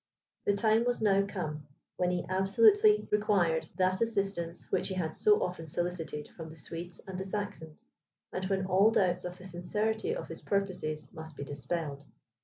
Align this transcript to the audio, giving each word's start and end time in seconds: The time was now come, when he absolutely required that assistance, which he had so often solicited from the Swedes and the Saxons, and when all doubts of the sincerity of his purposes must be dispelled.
The 0.45 0.55
time 0.55 0.83
was 0.83 0.99
now 0.99 1.23
come, 1.27 1.67
when 1.97 2.09
he 2.09 2.25
absolutely 2.27 3.07
required 3.11 3.67
that 3.75 4.01
assistance, 4.01 4.65
which 4.71 4.87
he 4.87 4.95
had 4.95 5.15
so 5.15 5.43
often 5.43 5.67
solicited 5.67 6.27
from 6.29 6.49
the 6.49 6.55
Swedes 6.57 6.99
and 7.05 7.19
the 7.19 7.23
Saxons, 7.23 7.87
and 8.33 8.43
when 8.45 8.65
all 8.65 8.89
doubts 8.89 9.25
of 9.25 9.37
the 9.37 9.45
sincerity 9.45 10.15
of 10.15 10.27
his 10.27 10.41
purposes 10.41 11.07
must 11.13 11.35
be 11.35 11.43
dispelled. 11.43 12.05